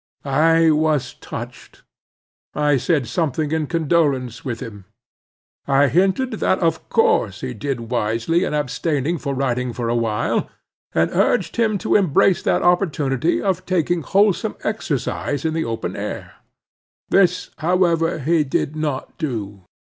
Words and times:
I 0.25 0.71
was 0.71 1.13
touched. 1.13 1.83
I 2.55 2.77
said 2.77 3.05
something 3.05 3.51
in 3.51 3.67
condolence 3.67 4.43
with 4.43 4.59
him. 4.59 4.85
I 5.67 5.89
hinted 5.89 6.31
that 6.39 6.57
of 6.57 6.89
course 6.89 7.41
he 7.41 7.53
did 7.53 7.91
wisely 7.91 8.43
in 8.43 8.51
abstaining 8.55 9.19
from 9.19 9.35
writing 9.35 9.73
for 9.73 9.89
a 9.89 9.95
while; 9.95 10.49
and 10.93 11.11
urged 11.13 11.57
him 11.57 11.77
to 11.85 11.95
embrace 11.95 12.41
that 12.41 12.63
opportunity 12.63 13.43
of 13.43 13.63
taking 13.67 14.01
wholesome 14.01 14.55
exercise 14.63 15.45
in 15.45 15.53
the 15.53 15.65
open 15.65 15.95
air. 15.95 16.33
This, 17.09 17.51
however, 17.59 18.17
he 18.17 18.43
did 18.43 18.75
not 18.75 19.15
do. 19.19 19.65